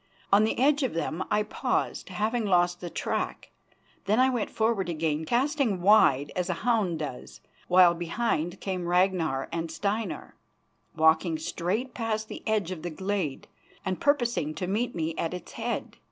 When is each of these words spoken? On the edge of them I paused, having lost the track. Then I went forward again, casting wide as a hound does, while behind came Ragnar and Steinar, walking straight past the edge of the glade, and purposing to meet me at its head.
On 0.33 0.45
the 0.45 0.57
edge 0.57 0.81
of 0.81 0.95
them 0.95 1.23
I 1.29 1.43
paused, 1.43 2.09
having 2.09 2.43
lost 2.43 2.81
the 2.81 2.89
track. 2.89 3.51
Then 4.05 4.19
I 4.19 4.31
went 4.31 4.49
forward 4.49 4.89
again, 4.89 5.25
casting 5.25 5.79
wide 5.79 6.31
as 6.35 6.49
a 6.49 6.55
hound 6.65 6.97
does, 6.97 7.39
while 7.67 7.93
behind 7.93 8.59
came 8.59 8.87
Ragnar 8.87 9.47
and 9.51 9.69
Steinar, 9.71 10.33
walking 10.95 11.37
straight 11.37 11.93
past 11.93 12.29
the 12.29 12.41
edge 12.47 12.71
of 12.71 12.81
the 12.81 12.89
glade, 12.89 13.47
and 13.85 14.01
purposing 14.01 14.55
to 14.55 14.65
meet 14.65 14.95
me 14.95 15.13
at 15.19 15.35
its 15.35 15.51
head. 15.51 15.97